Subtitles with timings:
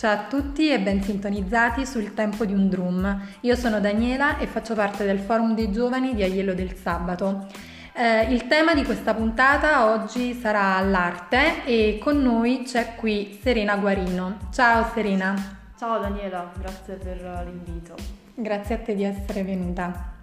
[0.00, 3.20] Ciao a tutti e ben sintonizzati sul tempo di un drum.
[3.40, 7.46] Io sono Daniela e faccio parte del forum dei giovani di Aiello del Sabato.
[7.92, 13.76] Eh, il tema di questa puntata oggi sarà l'arte e con noi c'è qui Serena
[13.76, 14.38] Guarino.
[14.50, 15.34] Ciao Serena.
[15.78, 17.94] Ciao Daniela, grazie per l'invito.
[18.34, 20.14] Grazie a te di essere venuta.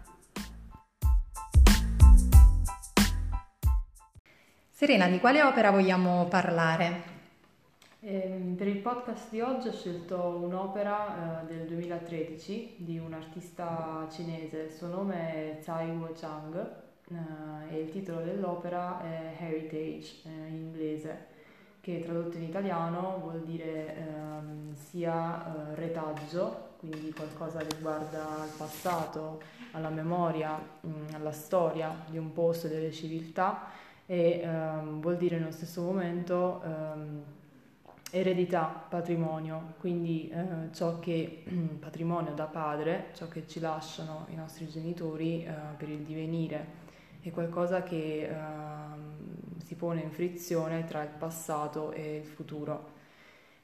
[4.72, 7.17] Serena, di quale opera vogliamo parlare?
[8.00, 14.08] Eh, per il podcast di oggi ho scelto un'opera eh, del 2013 di un artista
[14.12, 16.56] cinese, il suo nome è Tsai Wu Chang
[17.10, 21.26] eh, e il titolo dell'opera è Heritage eh, in inglese,
[21.82, 29.42] che tradotto in italiano vuol dire ehm, sia retaggio, quindi qualcosa che riguarda il passato,
[29.72, 33.72] alla memoria, mm, alla storia di un posto e delle civiltà
[34.06, 37.24] e ehm, vuol dire nello stesso momento ehm,
[38.12, 41.44] eredità, patrimonio, quindi eh, ciò che
[41.80, 46.86] patrimonio da padre, ciò che ci lasciano i nostri genitori eh, per il divenire,
[47.22, 48.36] è qualcosa che eh,
[49.66, 52.96] si pone in frizione tra il passato e il futuro.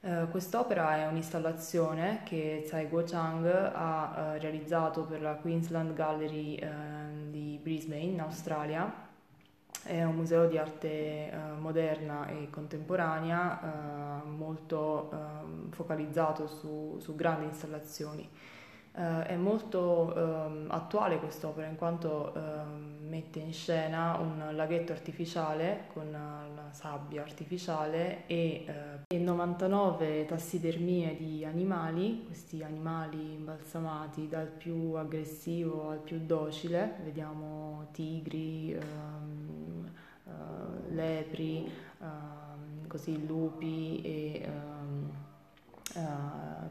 [0.00, 7.30] Uh, quest'opera è un'installazione che Tsai Guo-Chang ha uh, realizzato per la Queensland Gallery uh,
[7.30, 9.03] di Brisbane, in Australia,
[9.84, 17.14] è un museo di arte eh, moderna e contemporanea eh, molto eh, focalizzato su, su,
[17.14, 18.28] grandi installazioni.
[18.96, 25.86] Eh, è molto ehm, attuale quest'opera in quanto ehm, mette in scena un laghetto artificiale
[25.92, 28.64] con una sabbia artificiale e,
[29.08, 37.88] e 99 tassidermie di animali, questi animali imbalsamati dal più aggressivo al più docile, vediamo
[37.90, 39.90] tigri, ehm,
[40.24, 44.83] uh, lepri, uh, così lupi e uh,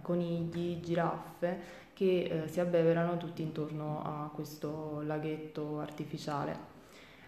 [0.02, 6.72] conigli, giraffe che si abbeverano tutti intorno a questo laghetto artificiale.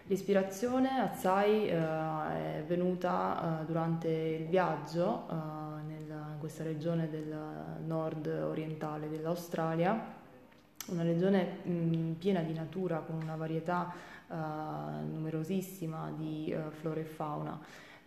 [0.08, 7.34] L'ispirazione a Tsai è venuta durante il viaggio in questa regione del
[7.84, 10.14] nord orientale dell'Australia,
[10.88, 13.92] una regione mh, piena di natura con una varietà
[14.28, 17.58] numerosissima di flora e fauna.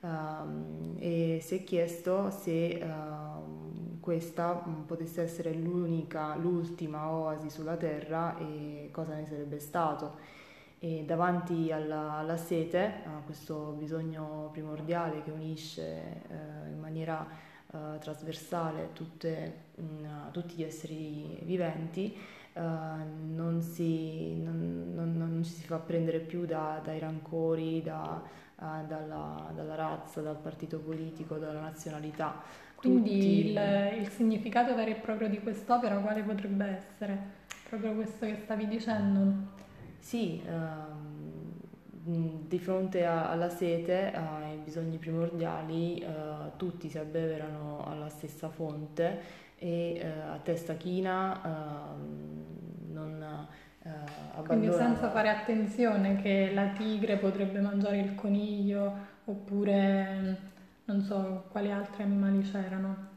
[0.01, 4.53] Um, e si è chiesto se uh, questa
[4.85, 10.37] potesse essere l'unica, l'ultima oasi sulla Terra e cosa ne sarebbe stato.
[10.79, 17.27] E davanti alla, alla sete, a questo bisogno primordiale che unisce uh, in maniera
[17.71, 22.17] uh, trasversale tutte, mh, tutti gli esseri viventi,
[22.51, 22.61] Uh,
[23.31, 28.21] non, si, non, non, non, ci si fa prendere più da, dai rancori, da,
[28.85, 32.41] dalla, dalla, razza, dal partito politico, dalla nazionalità.
[32.75, 33.47] Quindi Tutti...
[33.47, 37.17] il, il, significato vero e proprio di quest'opera quale potrebbe essere?
[37.67, 39.57] Proprio questo che stavi dicendo?
[39.99, 42.07] Sì, uh,
[42.47, 46.05] di fronte a, alla sete, ai bisogni primordiali,
[46.57, 52.48] tutti si abbeverano alla stessa fonte e uh, a testa china non
[53.83, 58.93] uh, Quindi senza fare attenzione che la tigre potrebbe mangiare il coniglio
[59.25, 60.37] oppure
[60.85, 63.07] non so quali altri animali c'erano.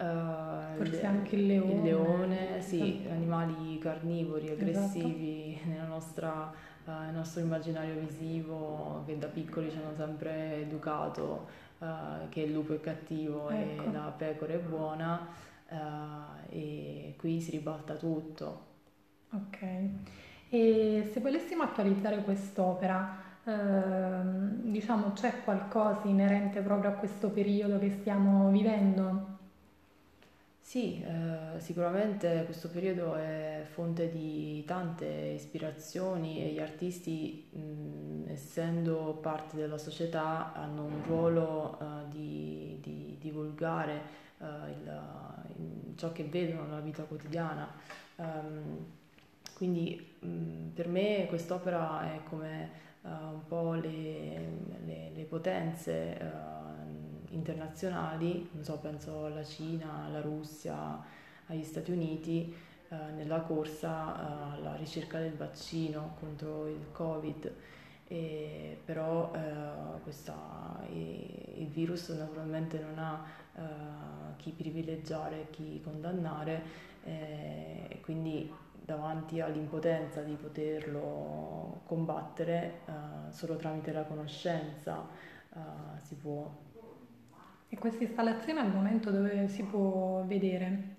[0.00, 1.72] Forse anche il leone.
[1.74, 3.14] Il leone, sì, esatto.
[3.14, 5.68] animali carnivori, aggressivi esatto.
[5.68, 6.52] nella nostra,
[6.86, 11.48] nel nostro immaginario visivo che da piccoli ci hanno sempre educato
[11.80, 13.82] uh, che il lupo è cattivo ecco.
[13.82, 15.28] e la pecora è buona
[15.68, 15.74] uh,
[16.48, 18.68] e qui si ribalta tutto.
[19.32, 19.62] Ok,
[20.48, 27.90] e se volessimo attualizzare quest'opera, uh, diciamo c'è qualcosa inerente proprio a questo periodo che
[28.00, 29.38] stiamo vivendo?
[30.60, 39.18] Sì, eh, sicuramente questo periodo è fonte di tante ispirazioni e gli artisti, mh, essendo
[39.20, 44.00] parte della società, hanno un ruolo eh, di, di, divulgare
[44.38, 45.02] il,
[45.58, 47.68] il, ciò che vedono nella vita quotidiana.
[48.16, 48.98] Um,
[49.60, 52.70] quindi mh, per me quest'opera è come
[53.02, 54.40] uh, un po' le,
[54.86, 56.16] le, le potenze.
[56.18, 56.68] Uh,
[57.32, 61.00] internazionali, non so, penso alla Cina, alla Russia,
[61.46, 62.52] agli Stati Uniti,
[62.88, 67.54] eh, nella corsa alla ricerca del vaccino contro il Covid.
[68.08, 69.30] E, però
[70.02, 76.62] questa, il virus naturalmente non ha chi privilegiare, chi condannare
[77.04, 78.52] eh, e quindi
[78.90, 85.06] davanti all'impotenza di poterlo combattere eh, solo tramite la conoscenza
[85.98, 86.48] si può
[87.68, 90.98] E questa installazione al momento dove si può vedere?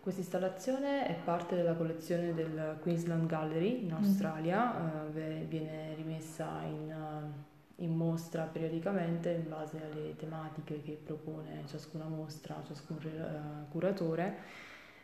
[0.00, 3.96] Questa installazione è parte della collezione del Queensland Gallery in mm.
[3.96, 5.16] Australia, mm.
[5.18, 12.06] eh, viene rimessa in, uh, in, mostra periodicamente in base alle tematiche che propone ciascuna
[12.06, 14.36] mostra, ciascun uh, curatore.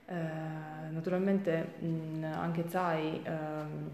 [0.07, 3.91] Uh, naturalmente mh, mm, anche Zai ehm,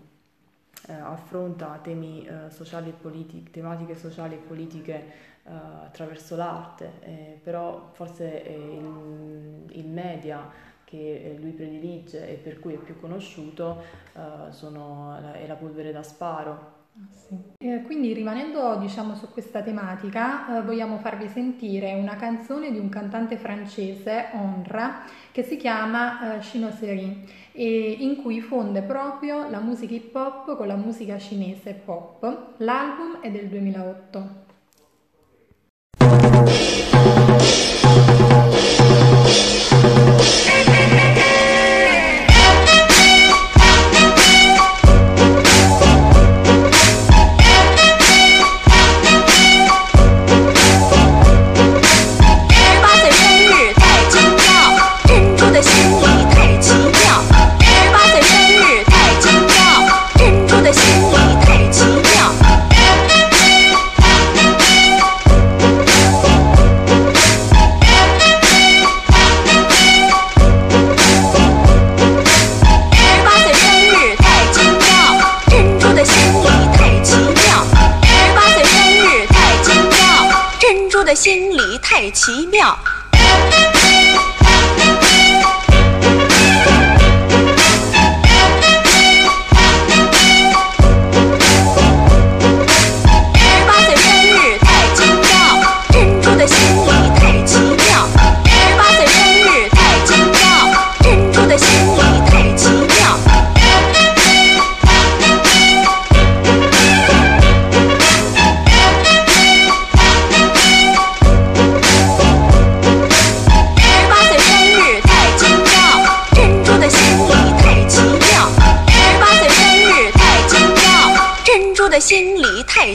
[0.89, 8.55] affronta temi sociali e politiche, tematiche sociali e politiche attraverso l'arte, eh, però forse eh,
[8.55, 10.49] il, il media
[10.85, 13.83] che eh, lui predilige e per cui è più conosciuto
[14.15, 16.79] uh, sono, è la polvere da sparo.
[17.09, 17.37] Sì.
[17.59, 22.89] eh, quindi rimanendo diciamo, su questa tematica eh, vogliamo farvi sentire una canzone di un
[22.89, 29.95] cantante francese, Onra, che si chiama eh, Chinoiserie e in cui fonde proprio la musica
[29.95, 32.55] hip hop con la musica cinese pop.
[32.59, 34.49] L'album è del 2008.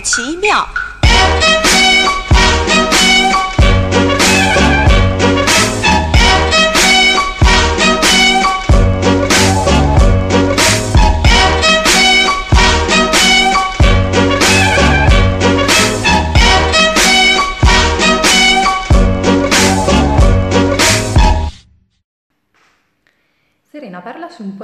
[0.06, 0.85] 奇妙。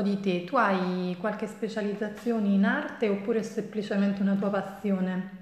[0.01, 0.43] Po' di te.
[0.43, 5.39] Tu hai qualche specializzazione in arte oppure è semplicemente una tua passione?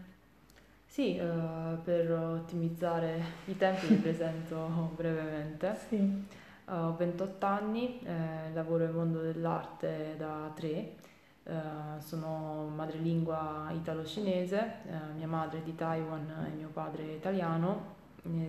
[0.86, 5.78] Sì, uh, per ottimizzare i tempi vi presento brevemente.
[5.88, 6.28] Sì.
[6.66, 10.96] Uh, ho 28 anni, eh, lavoro nel mondo dell'arte da tre.
[11.44, 14.74] Uh, sono madrelingua italo-cinese,
[15.16, 17.96] mia madre è di Taiwan e mio padre è italiano.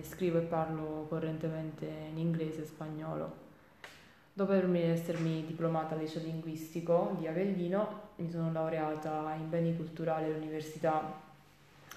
[0.01, 3.49] scrivo e parlo correntemente in inglese e spagnolo.
[4.33, 11.29] Dopo essermi diplomata al liceo linguistico di Avellino, mi sono laureata in beni culturali all'Università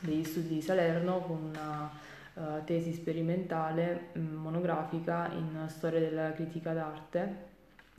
[0.01, 1.89] degli studi di Salerno con una
[2.35, 7.37] uh, tesi sperimentale mm, monografica in storia della critica d'arte,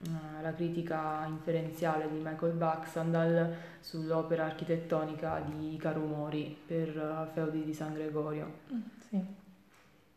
[0.06, 7.63] uh, la critica inferenziale di Michael Baxandal sull'opera architettonica di Caro Mori per uh, Feudi
[7.63, 8.51] di San Gregorio.
[8.74, 9.44] Mm, sì.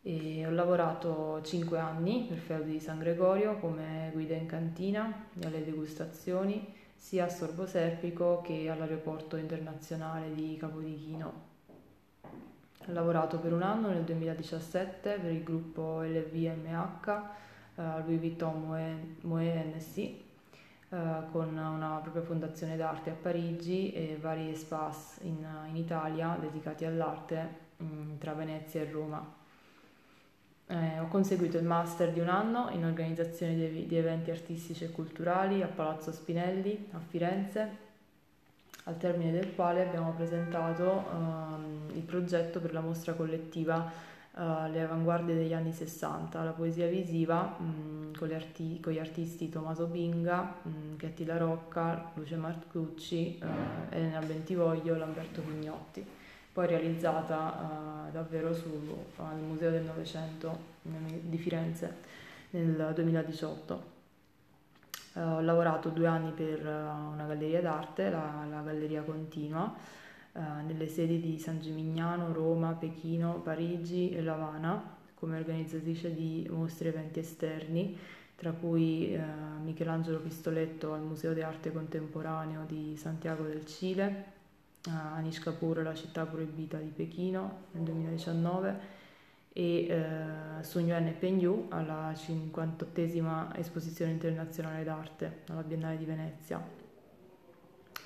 [0.01, 5.45] E ho lavorato 5 anni per Feudi di San Gregorio come guida in cantina e
[5.45, 11.47] alle degustazioni sia a Sorbo Serpico che all'aeroporto internazionale di Capodichino.
[12.23, 17.21] Ho lavorato per un anno nel 2017 per il gruppo LVMH,
[17.75, 19.97] eh, Louis Vuitton Moe, NC,
[20.89, 26.37] uh, eh, con una propria fondazione d'arte a Parigi e vari spas in, in Italia
[26.39, 29.38] dedicati all'arte mh, mm, tra Venezia e Roma.
[30.71, 34.91] Eh, ho conseguito il master di un anno in organizzazione di, di eventi artistici e
[34.91, 37.87] culturali a Palazzo Spinelli a Firenze
[38.83, 43.91] al termine del quale abbiamo presentato um, il progetto per la mostra collettiva
[44.33, 49.49] uh, Le avanguardie degli anni 60, la poesia visiva um, con, arti- con, gli artisti
[49.49, 56.05] Tommaso Binga, um, Chetti La Rocca, Luce Marcucci, uh, Elena Bentivoglio, Lamberto Pignotti,
[56.51, 58.67] poi realizzata uh, davvero su,
[59.17, 61.95] al Museo del Novecento di Firenze
[62.51, 63.97] nel 2018.
[65.13, 69.73] Uh, ho lavorato due anni per uh, una galleria d'arte, la, la Galleria Continua,
[70.33, 76.47] uh, nelle sedi di San Gimignano, Roma, Pechino, Parigi e La Habana, come organizzatrice di
[76.49, 77.97] mostre e eventi esterni,
[78.39, 79.19] tra cui eh,
[79.61, 84.37] Michelangelo Pistoletto al Museo di Arte Contemporaneo di Santiago del Cile,
[84.87, 88.97] Anish Kapoor, La città proibita di Pechino nel 2019
[89.51, 96.05] e eh, Sun Yuan e Peng Yu alla 58esima esposizione internazionale d'arte alla Biennale di
[96.05, 96.63] Venezia.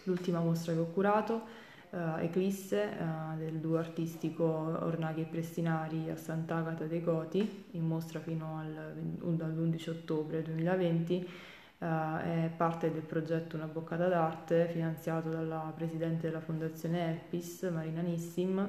[0.06, 1.44] L'ultima mostra che ho curato,
[1.92, 8.20] eh, Eclisse, eh, del duo artistico Ornaghi e Prestinari a Sant'Agata dei Goti, in mostra
[8.20, 11.53] fino al, all'11 ottobre 2020, Uh, eh,
[11.84, 18.68] è parte del progetto Una boccata d'arte finanziato dalla presidente della fondazione Elpis, Marina Nissim,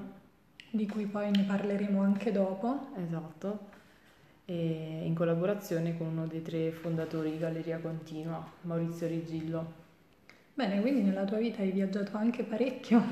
[0.71, 2.88] di cui poi ne parleremo anche dopo.
[2.97, 3.68] Esatto,
[4.44, 9.83] e in collaborazione con uno dei tre fondatori di Galleria Continua, Maurizio Rigillo.
[10.52, 13.02] Bene, quindi nella tua vita hai viaggiato anche parecchio.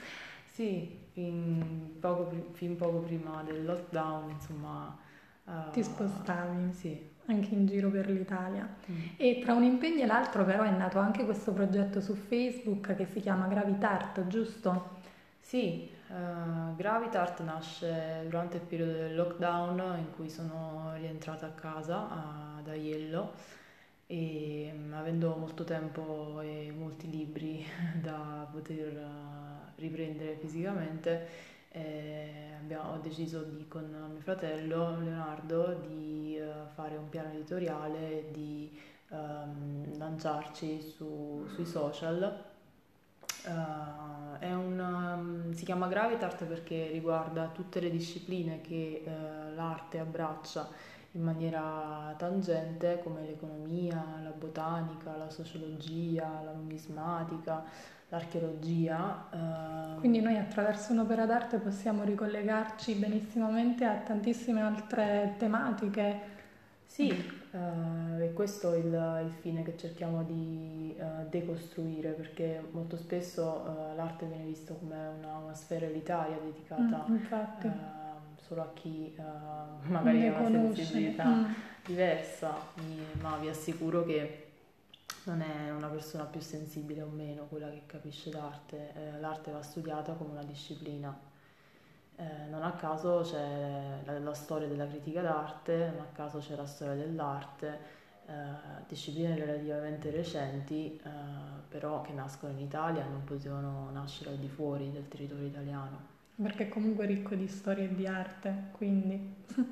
[0.50, 4.98] sì, fin poco, fin poco, prima del lockdown, insomma.
[5.72, 6.72] Ti spostavi?
[6.72, 7.10] Sì.
[7.26, 8.68] Anche in giro per l'Italia.
[8.90, 8.96] Mm.
[9.16, 13.06] E tra un impegno e l'altro però è nato anche questo progetto su Facebook che
[13.06, 15.00] si chiama Gravitart, giusto?
[15.38, 22.56] Sì, uh, Gravitart nasce durante il periodo del lockdown in cui sono rientrata a casa
[22.58, 23.32] ad Aiello
[24.06, 27.64] e mm, avendo molto tempo e molti libri
[28.00, 36.68] da poter uh, riprendere fisicamente abbiamo, ho deciso di, con mio fratello Leonardo di uh,
[36.74, 38.70] fare un piano editoriale di
[39.08, 42.50] um, lanciarci su, sui social.
[43.44, 50.68] Uh, un, um, si chiama Gravitart perché riguarda tutte le discipline che uh, l'arte abbraccia
[51.12, 57.64] in maniera tangente come l'economia, la botanica, la sociologia, la numismatica,
[58.12, 59.26] l'archeologia.
[59.32, 59.98] Uh...
[59.98, 66.30] Quindi noi attraverso un'opera d'arte possiamo ricollegarci benissimamente a tantissime altre tematiche
[66.92, 72.98] sì, uh, e questo è il, il, fine che cerchiamo di uh, decostruire, perché molto
[72.98, 77.16] spesso uh, l'arte viene vista come una, una sfera elitaria dedicata mm,
[78.46, 79.14] solo a chi
[79.88, 81.44] magari ha una sensibilità mm.
[81.86, 82.54] diversa,
[83.22, 84.51] ma vi assicuro che
[85.24, 90.12] non è una persona più sensibile o meno quella che capisce l'arte, l'arte va studiata
[90.12, 91.30] come una disciplina
[92.16, 96.54] eh, non a caso c'è la, la, storia della critica d'arte, non a caso c'è
[96.54, 97.78] la storia dell'arte,
[98.26, 98.32] eh,
[98.86, 101.08] discipline relativamente recenti, eh,
[101.68, 106.10] però che nascono in Italia non potevano nascere al di fuori del territorio italiano.
[106.34, 109.34] Perché è comunque ricco di storia e di arte, quindi.
[109.46, 109.64] Sì.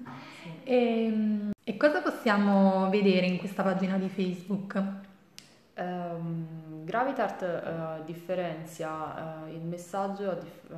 [0.64, 4.99] e, ehm, e, cosa possiamo vedere in questa pagina di Facebook?
[5.80, 10.76] Um, Gravitart uh, differenzia uh, il messaggio uh,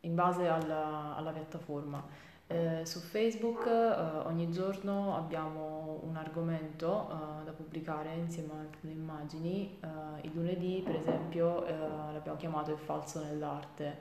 [0.00, 2.04] in base alla, alla piattaforma.
[2.46, 8.92] Eh, su Facebook eh, ogni giorno abbiamo un argomento eh, da pubblicare insieme a alcune
[8.92, 9.78] immagini.
[9.80, 11.74] Eh, il lunedì, per esempio, eh,
[12.12, 14.00] l'abbiamo chiamato Il falso nell'arte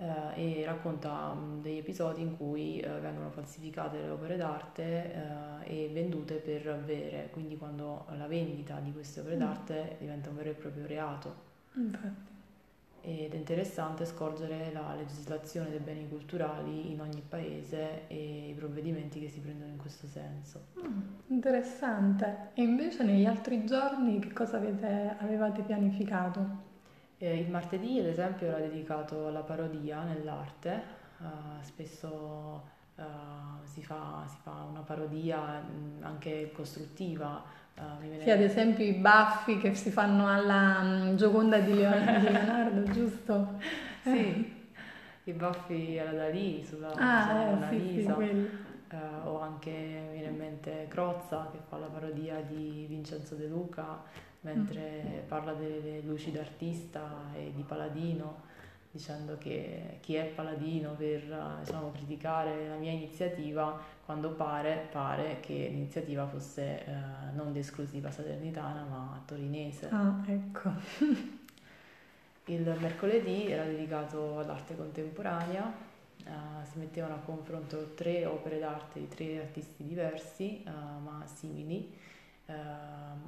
[0.00, 6.36] eh, e racconta um, degli episodi in cui vengono falsificate le opere d'arte e vendute
[6.36, 9.38] per vere, quindi quando la vendita di queste opere mm.
[9.38, 11.48] d'arte diventa un vero e proprio reato.
[11.74, 12.30] Infatti
[13.02, 19.20] ed è interessante scorgere la legislazione dei beni culturali in ogni paese e i provvedimenti
[19.20, 20.66] che si prendono in questo senso.
[20.78, 22.50] Mm, interessante.
[22.54, 26.68] E invece negli altri giorni che cosa avete, avevate pianificato?
[27.22, 30.98] Eh, il martedì, ad esempio, era dedicato alla parodia nell'arte.
[31.18, 32.62] Uh, spesso
[32.94, 33.02] uh,
[33.64, 39.56] si, fa, si, fa, una parodia mh, anche costruttiva Uh, sì, ad esempio i baffi
[39.56, 43.54] che si fanno alla um, Gioconda di, Leon- di Leonardo, giusto?
[44.02, 44.68] Sì,
[45.24, 48.16] i baffi alla Dalì sulla, ah, eh, sì, Lisa.
[48.18, 48.48] Sì,
[49.24, 54.02] o anche mi viene in mente Crozza che fa la parodia di Vincenzo De Luca
[54.40, 55.28] mentre mm.
[55.28, 58.48] parla delle luci d'artista e di Paladino
[58.92, 61.22] dicendo che chi è Paladino per
[61.62, 66.92] diciamo, criticare la mia iniziativa quando pare, pare che l'iniziativa fosse eh,
[67.34, 69.88] non di esclusiva salernitana ma torinese.
[69.90, 70.72] Ah, ecco.
[72.46, 75.72] Il mercoledì era dedicato all'arte contemporanea,
[76.24, 76.30] uh,
[76.68, 81.94] si mettevano a confronto tre opere d'arte di tre artisti diversi uh, ma simili,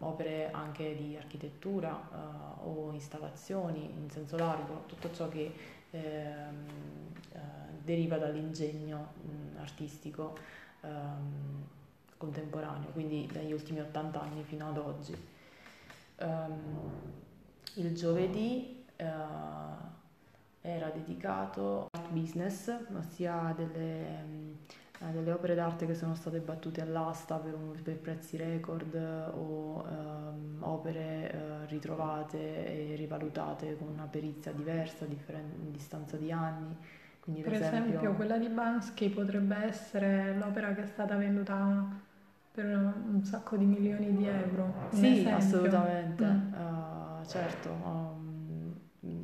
[0.00, 5.52] opere anche di architettura o installazioni in senso largo, tutto ciò che
[5.91, 6.67] ehm,
[7.85, 9.12] deriva dall'ingegno
[9.59, 10.37] artistico
[10.83, 11.64] um,
[12.17, 15.31] contemporaneo, quindi dagli ultimi 80 anni fino ad oggi.
[17.75, 19.05] Il giovedì uh,
[20.61, 24.25] era dedicato business, ossia delle,
[25.02, 29.85] eh, delle opere d'arte che sono state battute all'asta per, un, per prezzi record o
[29.87, 36.76] ehm, opere eh, ritrovate e rivalutate con una perizia diversa, differen- in distanza di anni.
[37.21, 41.87] Quindi, per esempio, esempio, quella di Bansky potrebbe essere l'opera che è stata venduta
[42.52, 44.75] per un sacco di milioni di euro.
[44.90, 46.52] Sì, assolutamente, mm.
[46.52, 47.71] uh, certo.
[47.71, 48.75] Um,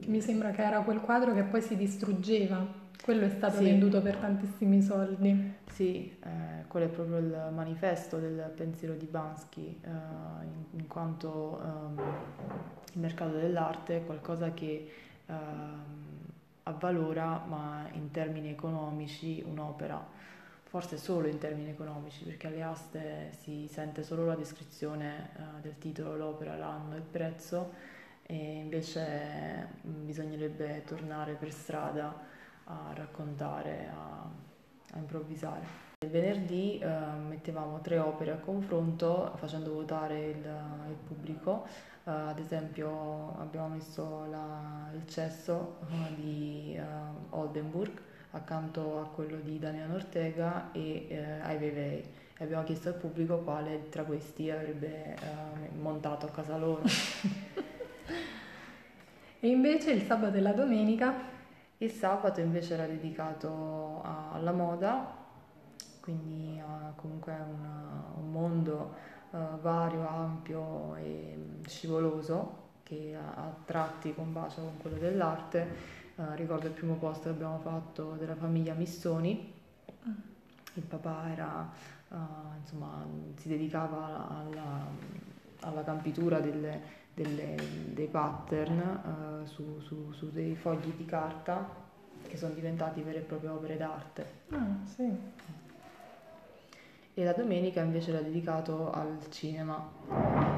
[0.07, 2.87] Mi sembra che era quel quadro che poi si distruggeva.
[3.03, 3.65] Quello è stato sì.
[3.65, 5.55] venduto per tantissimi soldi.
[5.71, 11.61] Sì, eh, quello è proprio il manifesto del pensiero di Bansky, eh, in, in, quanto
[11.63, 11.99] um,
[12.93, 14.91] il mercato dell'arte è qualcosa che
[15.27, 15.33] uh,
[16.65, 20.17] avvalora, ma in termini economici, un'opera
[20.65, 25.79] forse solo in termini economici, perché alle aste si sente solo la descrizione uh, del
[25.79, 27.73] titolo, l'opera, l'anno, il prezzo,
[28.23, 32.15] e invece mh, mm, bisognerebbe tornare per strada
[32.69, 34.29] a raccontare, a,
[34.95, 35.87] a improvvisare.
[36.01, 40.37] Il venerdì uh, mettevamo tre opere a confronto facendo votare il,
[40.89, 41.67] il pubblico,
[42.05, 45.79] uh, ad esempio abbiamo messo la, il cesso
[46.15, 46.81] di
[47.31, 52.05] Oldenburg, accanto a quello di Daniel Ortega e eh, Ai Weiwei
[52.41, 55.17] e abbiamo chiesto al pubblico quale tra questi avrebbe eh,
[55.81, 56.83] montato a casa loro.
[59.41, 61.37] e invece il sabato e la domenica?
[61.79, 65.15] Il sabato invece era dedicato alla moda,
[66.01, 68.95] quindi a comunque una, un mondo
[69.31, 76.67] uh, vario, ampio e scivoloso che a, a tratti combacia con quello dell'arte Uh, ricordo
[76.67, 79.55] il primo posto che abbiamo fatto della famiglia Missoni.
[80.75, 81.71] Il papà era,
[82.09, 82.17] uh,
[82.59, 83.07] insomma,
[83.37, 84.85] si dedicava alla,
[85.61, 86.81] alla campitura delle,
[87.23, 87.57] delle,
[87.93, 91.87] dei pattern uh, su, su, su, dei fogli di carta
[92.27, 94.27] che sono diventati vere e proprie opere d'arte.
[94.51, 95.17] Ah, sì
[97.19, 99.91] e la domenica invece era dedicato al cinema,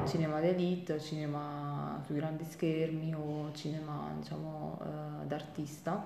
[0.05, 6.05] cinema d'elite, cinema sui grandi schermi o cinema diciamo uh, d'artista.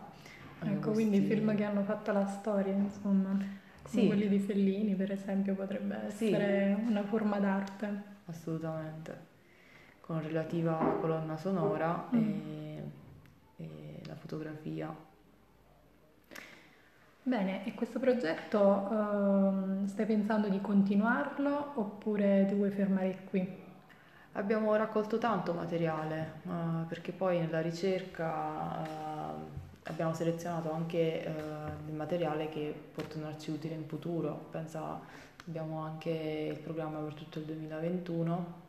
[0.62, 1.10] Ecco, questi...
[1.10, 3.38] quindi film che hanno fatto la storia, insomma,
[3.84, 4.08] sì.
[4.08, 6.90] quelli di Fellini per esempio potrebbe essere sì.
[6.90, 8.04] una forma d'arte.
[8.28, 9.18] Assolutamente,
[10.06, 12.18] con relativa colonna sonora mm.
[12.20, 12.84] e,
[13.58, 14.96] e la fotografia.
[17.24, 23.64] Bene, e questo progetto uh, stai pensando di continuarlo oppure ti vuoi fermare qui?
[24.34, 31.32] Abbiamo raccolto tanto materiale uh, perché poi nella ricerca uh, abbiamo selezionato anche eh,
[31.88, 34.48] il materiale che può tornarci utile in futuro.
[34.52, 35.00] Pensa,
[35.48, 38.65] abbiamo anche il programma per tutto il 2021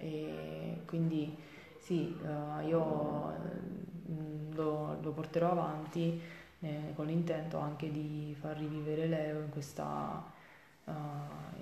[0.00, 1.36] e quindi
[1.78, 2.16] sì,
[2.66, 3.32] io
[4.10, 6.20] mm, lo, lo porterò avanti
[6.60, 10.22] eh, con l'intento anche di far rivivere Leo in questa,
[10.84, 10.92] uh,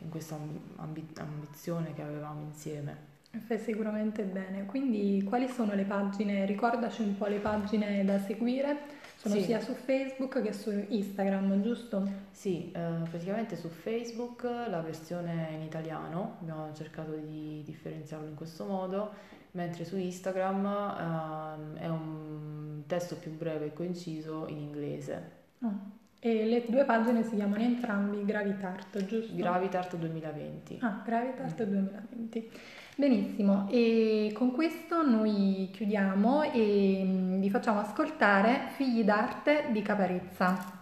[0.01, 0.37] in questa
[0.77, 3.07] ambi- ambizione che avevamo insieme.
[3.47, 4.67] Fai sicuramente bene.
[4.67, 6.45] Quindi quali sono le pagine?
[6.47, 8.98] Ricordaci un po' le pagine da seguire.
[9.19, 9.43] Sono sì.
[9.43, 12.09] sia su Facebook che su Instagram, giusto?
[12.31, 18.65] Sì, eh, praticamente su Facebook la versione in italiano, abbiamo cercato di differenziarlo in questo
[18.65, 19.11] modo,
[19.53, 25.31] mentre su Instagram eh, è un testo più breve e coinciso in inglese.
[25.63, 25.97] Oh.
[26.21, 29.37] E le due pagine si chiamano entrambi Gravitart, giusto?
[29.37, 30.79] Gravitart 2020.
[30.81, 31.71] Ah, Gravitart mm.
[31.71, 32.51] 2020.
[32.97, 40.78] Benissimo, e con questo noi chiudiamo e mm, vi facciamo ascoltare Figli d'arte di Caparezza.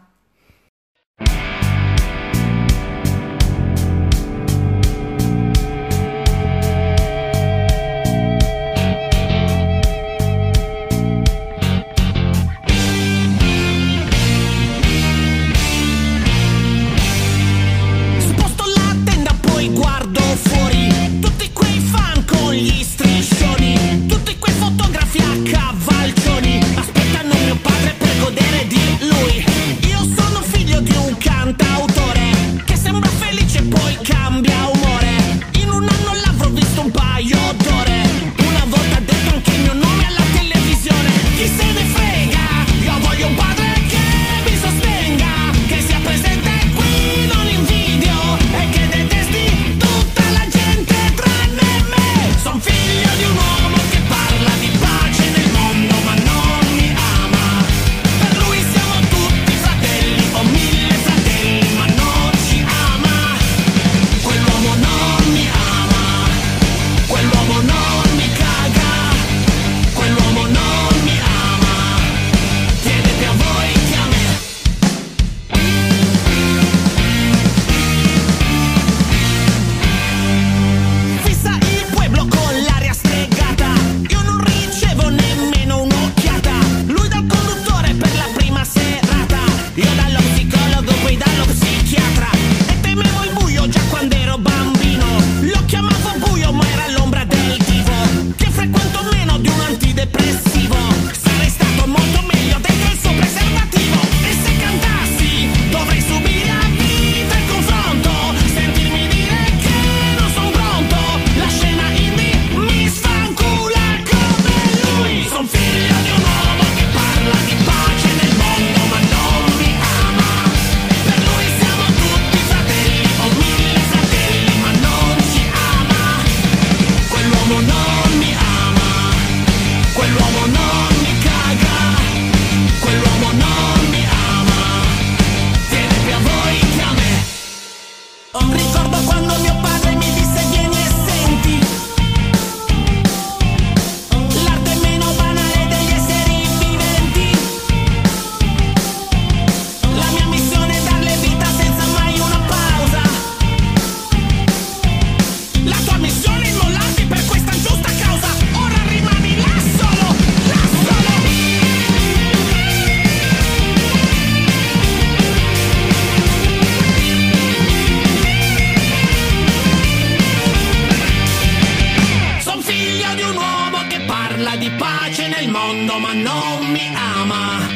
[175.67, 177.67] Mondo ma non mi ama.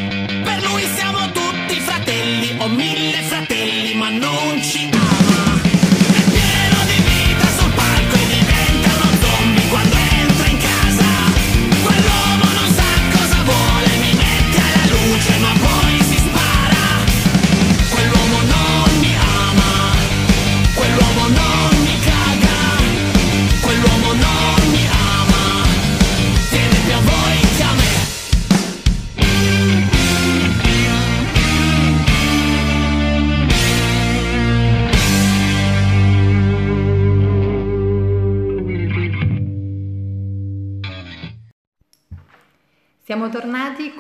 [0.47, 4.50] Per lui siamo tutti fratelli, ho mille fratelli ma non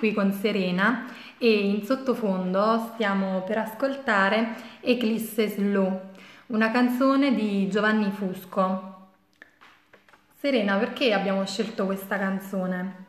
[0.00, 6.00] qui con Serena e in sottofondo stiamo per ascoltare Eclisse Slow,
[6.46, 9.08] una canzone di Giovanni Fusco.
[10.38, 13.08] Serena, perché abbiamo scelto questa canzone?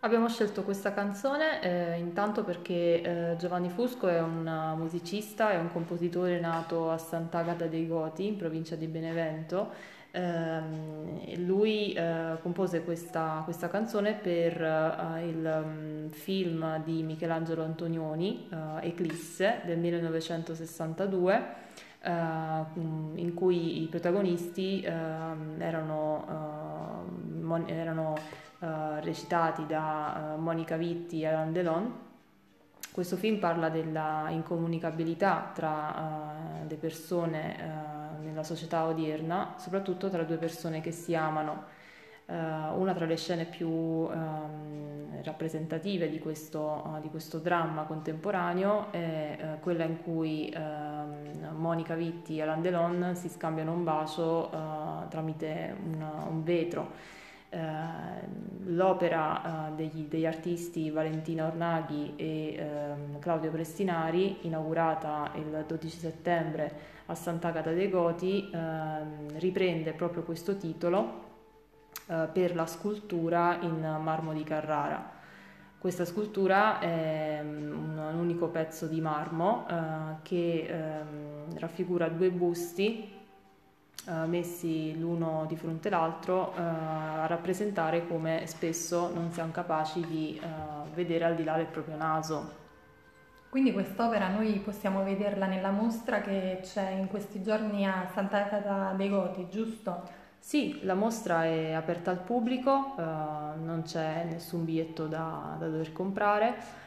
[0.00, 5.58] Abbiamo scelto questa canzone eh, intanto perché eh, Giovanni Fusco è un uh, musicista, è
[5.58, 9.92] un compositore nato a Sant'Agata dei Goti, in provincia di Benevento.
[10.16, 18.48] Ehm, lui eh, compose questa, questa canzone per eh, il um, film di Michelangelo Antonioni,
[18.48, 21.44] eh, Eclisse, del 1962
[22.00, 22.10] eh,
[23.14, 27.02] in cui i protagonisti ehm, erano,
[27.40, 28.42] mon- erano,
[29.00, 31.92] recitati da Monica Vitti e Alain Delon.
[32.92, 36.32] Questo film parla della incomunicabilità tra
[36.66, 41.64] le persone nella società odierna, soprattutto tra due persone che si amano.
[42.26, 43.68] Eh, una tra le scene più
[44.10, 51.50] ehm, rappresentative di questo, eh, di questo dramma contemporaneo è eh, quella in cui ehm,
[51.56, 54.50] Monica Vitti e Alain Delon si scambiano un bacio
[55.08, 56.90] tramite una- un vetro.
[58.74, 66.72] L'opera eh, degli, degli artisti Valentina Ornaghi e ehm, Claudio Prestinari, inaugurata il 12 settembre
[67.06, 71.22] a Sant'Agata dei Goti, ehm, riprende proprio questo titolo
[72.06, 75.12] eh, per la scultura in marmo di Carrara.
[75.78, 79.74] Questa scultura è un, un unico pezzo di marmo eh,
[80.22, 83.22] che ehm, raffigura due busti
[84.06, 90.40] eh, messi l'uno di fronte all'altro eh, a rappresentare come spesso non siamo capaci di
[90.42, 90.46] eh,
[90.94, 92.62] vedere al di là del proprio naso.
[93.48, 99.08] Quindi quest'opera noi possiamo vederla nella mostra che c'è in questi giorni a Sant'Agata dei
[99.08, 100.02] Goti, giusto?
[100.38, 105.92] Sì, la mostra è aperta al pubblico, eh, non c'è nessun biglietto da, da dover
[105.92, 106.82] comprare.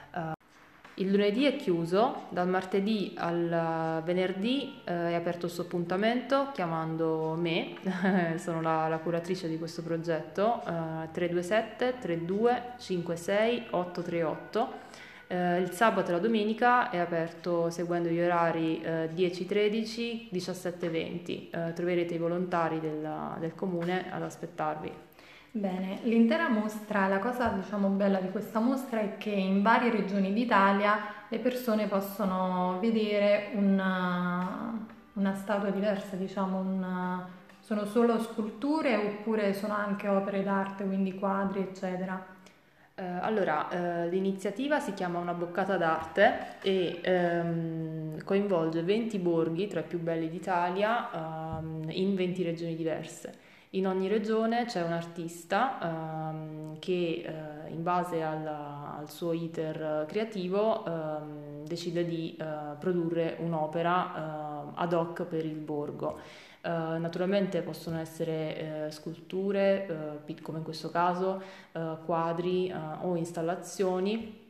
[0.98, 6.50] Eh, il lunedì è chiuso, dal martedì al venerdì eh, è aperto il suo appuntamento
[6.54, 7.76] chiamando me,
[8.38, 14.86] sono la, la curatrice di questo progetto, eh, 327 32 56 838.
[15.30, 21.50] Eh, il sabato e la domenica è aperto seguendo gli orari eh, 10-13, 17-20.
[21.52, 25.07] Eh, troverete i volontari della- del comune ad aspettarvi.
[25.52, 30.32] Bene, l'intera mostra, la cosa diciamo bella di questa mostra è che in varie regioni
[30.32, 37.28] d'Italia le persone possono vedere una, una statua diversa, diciamo, una-
[37.60, 42.24] sono solo sculture oppure sono anche opere d'arte, quindi quadri, eccetera.
[43.00, 49.82] Eh, allora, eh, l'iniziativa si chiama Una boccata d'arte e ehm, coinvolge 20 borghi tra
[49.82, 53.46] i più belli d'Italia ehm, in 20 regioni diverse.
[53.72, 57.24] In ogni regione c'è un artista ehm, che
[57.66, 62.46] eh, in base alla- al suo iter creativo ehm, decide di eh,
[62.80, 66.18] produrre un'opera eh, ad hoc per il borgo.
[66.62, 71.42] Eh, naturalmente possono essere eh, sculture, eh, come in questo caso,
[72.06, 74.47] quadri o installazioni.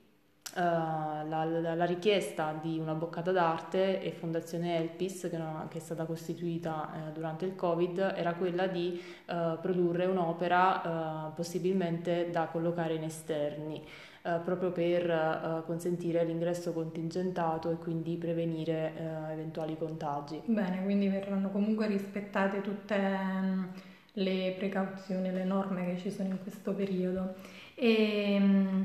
[0.58, 5.78] Eh, la, la- la richiesta di una boccata d'arte e Fondazione Elpis, che, no- che
[5.78, 12.30] è stata costituita eh, durante il Covid, era quella di eh, produrre un'opera eh, possibilmente
[12.32, 13.84] da collocare in esterni,
[14.24, 18.94] eh, proprio per eh, consentire l'ingresso contingentato e quindi prevenire
[19.32, 20.42] eventuali contagi.
[20.46, 22.96] Bene, quindi verranno comunque rispettate tutte
[24.14, 27.36] le precauzioni, le norme che ci sono in questo periodo.
[27.76, 28.84] E, mm,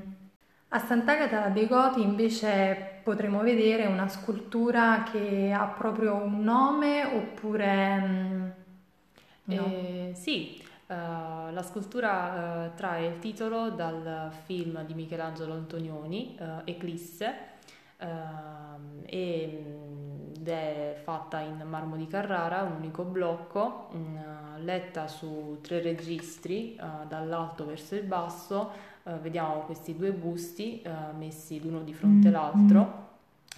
[0.74, 8.00] a Sant'Agata dei Goti invece potremo vedere una scultura che ha proprio un nome oppure
[8.00, 8.50] mm,
[9.44, 9.66] no?
[9.66, 16.70] Eh, sì, eh, la scultura eh, trae il titolo dal film di Michelangelo Antonioni, eh,
[16.72, 17.34] Eclisse,
[17.98, 25.58] ehm, mm, ed è fatta in marmo di Carrara, un unico blocco, mm, letta su
[25.60, 31.92] tre registri, dall'alto verso il basso, eh, vediamo questi due busti eh, messi l'uno di
[31.92, 33.00] fronte all'altro.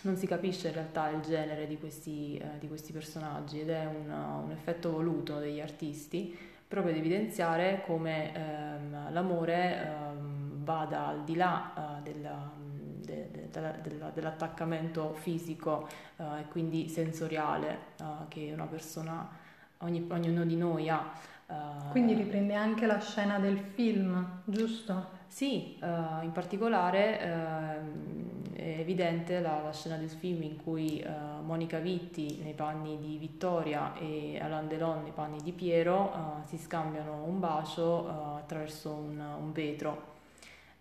[0.02, 3.86] Non si capisce in realtà il genere di questi, eh, di questi personaggi ed è
[3.86, 11.24] un, un, effetto voluto degli artisti proprio ad evidenziare come ehm, l'amore ehm, vada al
[11.24, 12.50] di là eh, della,
[13.04, 19.28] de, de, de, dell'attaccamento fisico eh, e quindi sensoriale eh, che una persona,
[19.78, 21.32] ogni, ognuno di noi ha.
[21.46, 25.13] Uh, Quindi riprende anche la scena del film, giusto?
[25.34, 31.04] Sì, uh, in particolare uh, è evidente la, la, scena del film in cui
[31.42, 37.24] Monica Vitti nei panni di Vittoria e Alain Delon nei panni di Piero si scambiano
[37.24, 40.12] un bacio attraverso un, un vetro.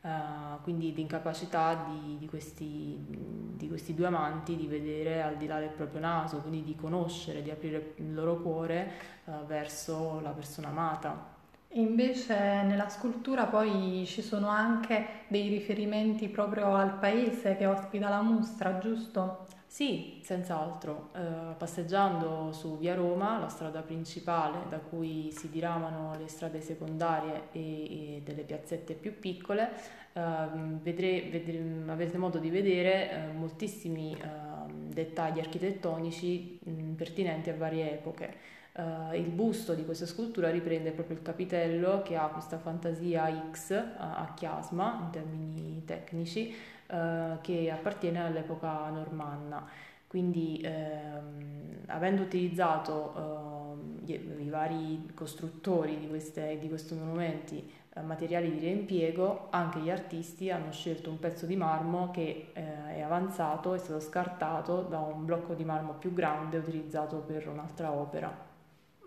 [0.01, 5.59] Uh, quindi l'incapacità di, di, questi, di, questi, due amanti di vedere al di là
[5.59, 8.91] del proprio naso, quindi di conoscere, di aprire il loro cuore
[9.23, 11.32] uh, verso la persona amata.
[11.75, 18.21] Invece nella scultura poi ci sono anche dei riferimenti proprio al paese che ospita la
[18.21, 19.45] mostra, giusto?
[19.65, 21.09] Sì, senz'altro.
[21.15, 27.49] Eh, passeggiando su via Roma, la strada principale da cui si diramano le strade secondarie
[27.51, 29.71] e, e delle piazzette più piccole,
[30.13, 30.21] eh,
[30.79, 37.93] vedre, vedre, avrete modo di vedere eh, moltissimi ehm, dettagli architettonici mh, pertinenti a varie
[37.93, 38.61] epoche.
[38.75, 43.69] Uh, il busto di questa scultura riprende proprio il capitello che ha questa fantasia X
[43.69, 46.55] uh, a chiasma in termini tecnici
[46.87, 49.69] uh, che appartiene all'epoca normanna.
[50.07, 57.67] Quindi ehm, avendo utilizzato ehm, i, i, vari costruttori di, queste, di questi monumenti
[58.01, 63.01] materiali di reimpiego, anche gli artisti hanno scelto un pezzo di marmo che eh, è
[63.01, 68.52] avanzato, è stato scartato da un blocco di marmo più grande utilizzato per un'altra opera.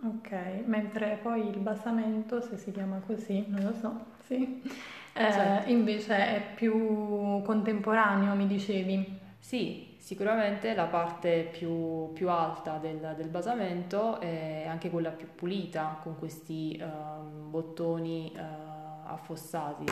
[0.05, 0.31] Ok,
[0.67, 4.63] mentre poi il basamento, se si chiama così, non lo so, sì,
[5.15, 5.71] eh, certo.
[5.71, 9.19] invece è più contemporaneo, mi dicevi.
[9.39, 15.99] Sì, sicuramente la parte più, più alta del, del, basamento è anche quella più pulita,
[16.03, 19.85] con questi uh, bottoni uh, affossati.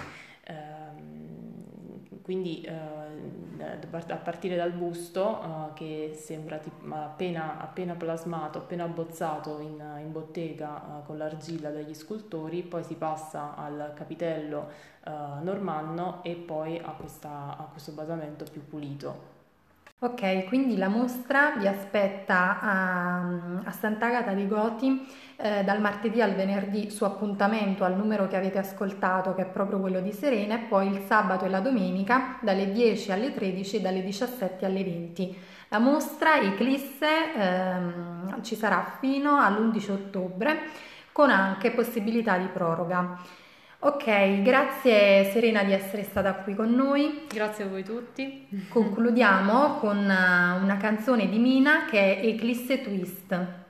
[0.48, 1.53] Uh,
[2.24, 2.72] quindi eh,
[4.08, 6.58] a partire dal busto eh, che sembra
[6.88, 12.94] appena, appena, plasmato, appena abbozzato in, in bottega eh, con l'argilla dagli scultori, poi si
[12.94, 14.70] passa al capitello
[15.04, 15.10] eh,
[15.42, 19.33] normanno e poi a, questa, a questo basamento più pulito.
[20.04, 25.02] Ok, quindi la mostra vi aspetta a, a Sant'Agata di Goti
[25.36, 29.80] eh, dal martedì al venerdì su appuntamento al numero che avete ascoltato, che è proprio
[29.80, 33.80] quello di Serena, e poi il sabato e la domenica dalle 10 alle 13 e
[33.80, 35.38] dalle 17 alle 20.
[35.68, 40.58] La mostra Eclisse ehm, ci sarà fino all'11 ottobre
[41.12, 43.42] con anche possibilità di proroga.
[43.86, 47.26] Ok, grazie Serena di essere stata qui con noi.
[47.30, 48.48] Grazie a voi tutti.
[48.70, 53.62] Concludiamo con una canzone di Mina che è Eclisse Twist.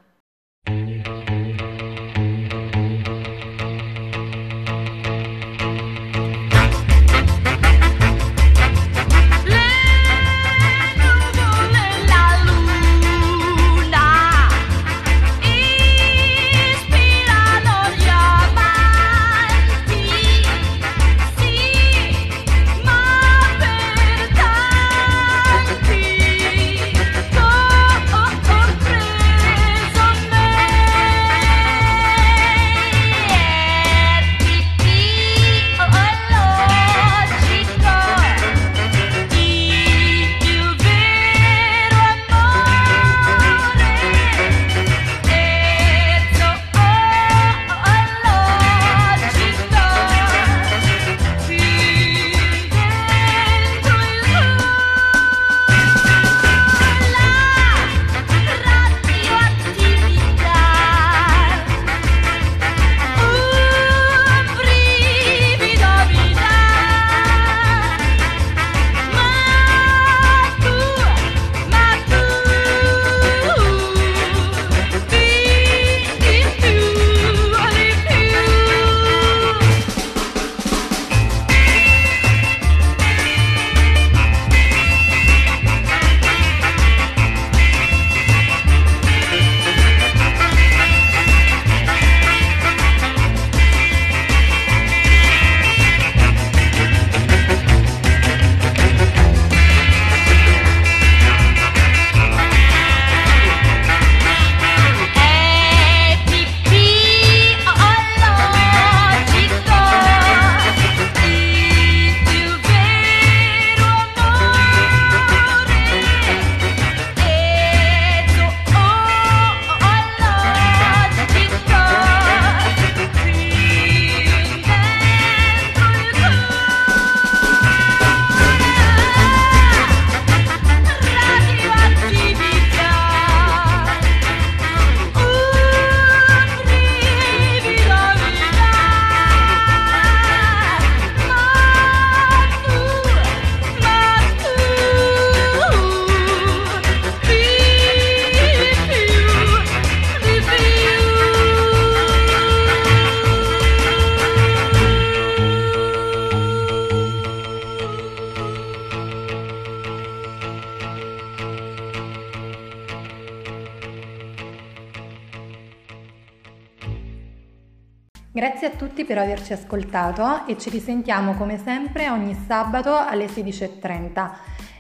[169.25, 174.31] Averci ascoltato e ci risentiamo come sempre ogni sabato alle 16.30.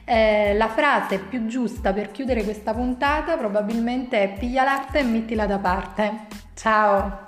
[0.05, 5.47] Eh, la frase più giusta per chiudere questa puntata probabilmente è piglia latte e mettila
[5.47, 6.27] da parte.
[6.55, 7.24] Ciao!